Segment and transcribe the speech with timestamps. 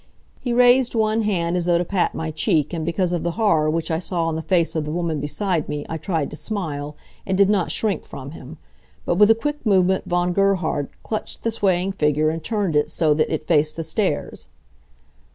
[0.39, 3.69] He raised one hand as though to pat my check and because of the horror
[3.69, 6.95] which I saw on the face of the woman beside me I tried to smile,
[7.23, 8.57] and did not shrink from him.
[9.05, 13.13] But with a quick movement Von Gerhard clutched the swaying figure and turned it so
[13.13, 14.47] that it faced the stairs.